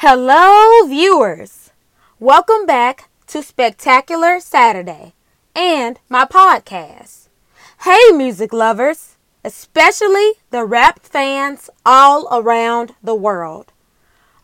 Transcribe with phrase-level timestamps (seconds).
[0.00, 1.72] Hello, viewers.
[2.20, 5.12] Welcome back to Spectacular Saturday
[5.56, 7.26] and my podcast.
[7.80, 13.72] Hey, music lovers, especially the rap fans all around the world.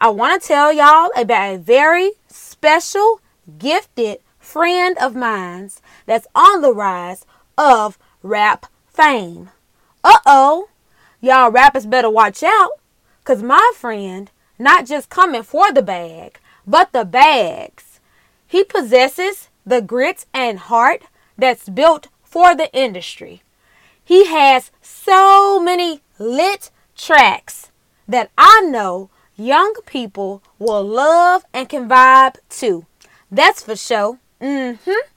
[0.00, 3.20] I want to tell y'all about a very special,
[3.56, 7.26] gifted friend of mine's that's on the rise
[7.56, 9.50] of rap fame.
[10.02, 10.70] Uh oh,
[11.20, 12.72] y'all rappers better watch out,
[13.22, 18.00] because my friend not just coming for the bag, but the bags.
[18.46, 21.02] He possesses the grit and heart
[21.36, 23.42] that's built for the industry.
[24.04, 27.70] He has so many lit tracks
[28.06, 32.86] that I know young people will love and can vibe to.
[33.30, 34.18] That's for sure.
[34.40, 35.08] Mm-hmm.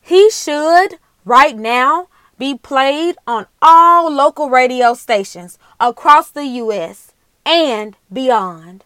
[0.00, 7.12] He should right now be played on all local radio stations across the U.S.
[7.46, 8.84] and beyond.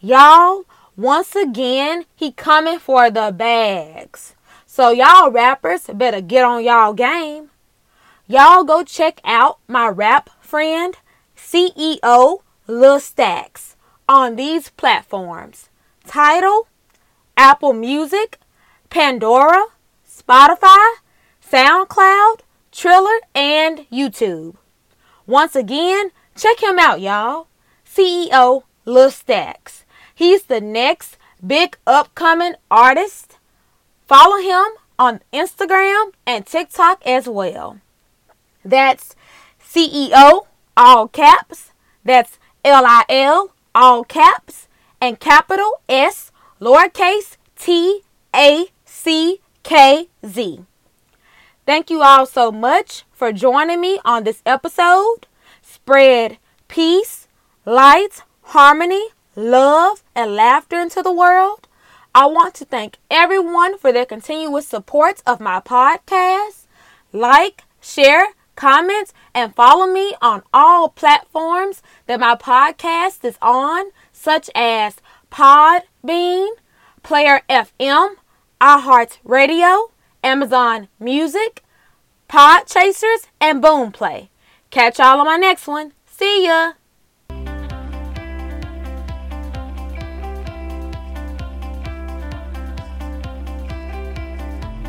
[0.00, 0.64] Y'all,
[0.96, 4.34] once again, he coming for the bags.
[4.66, 7.50] So y'all rappers better get on y'all game.
[8.26, 10.96] Y'all go check out my rap friend,
[11.36, 13.76] CEO Lil Stackz,
[14.08, 15.68] on these platforms.
[16.06, 16.66] Tidal,
[17.36, 18.38] Apple Music,
[18.90, 19.66] Pandora,
[20.06, 20.94] Spotify,
[21.46, 22.40] SoundCloud,
[22.72, 24.56] Triller, and YouTube.
[25.26, 27.46] Once again, check him out, y'all.
[27.94, 29.84] CEO Lil Stackz.
[30.14, 33.38] He's the next big upcoming artist.
[34.06, 34.66] Follow him
[34.98, 37.80] on Instagram and TikTok as well.
[38.64, 39.14] That's
[39.62, 41.72] CEO, all caps.
[42.04, 44.68] That's L I L, all caps.
[45.00, 48.00] And capital S, lowercase t
[48.34, 50.64] A C K Z.
[51.66, 55.26] Thank you all so much for joining me on this episode.
[55.62, 57.23] Spread peace,
[57.64, 61.68] light, harmony, love, and laughter into the world.
[62.14, 66.66] I want to thank everyone for their continuous support of my podcast.
[67.12, 74.48] Like, share, comment, and follow me on all platforms that my podcast is on, such
[74.54, 74.96] as
[75.30, 76.50] Podbean,
[77.02, 78.14] Player FM,
[78.60, 79.90] iHeartRadio,
[80.22, 81.64] Amazon Music,
[82.28, 84.28] Pod Chasers, and Boomplay.
[84.70, 85.92] Catch y'all on my next one.
[86.06, 86.74] See ya!